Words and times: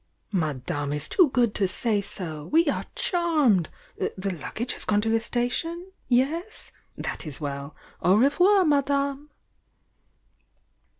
"Madame 0.31 0.91
is 0.93 1.07
too 1.07 1.29
good 1.29 1.53
to 1.53 1.67
say 1.67 2.01
so! 2.01 2.47
We 2.47 2.65
are 2.69 2.87
charmed! 2.95 3.69
The 3.99 4.33
luggage 4.33 4.73
has 4.73 4.83
gone 4.83 4.99
to 5.01 5.09
the 5.09 5.19
station? 5.19 5.91
Yes? 6.07 6.71
That 6.97 7.27
is 7.27 7.39
well! 7.39 7.75
Au 8.01 8.15
revoir, 8.15 8.65
Madame!" 8.65 9.29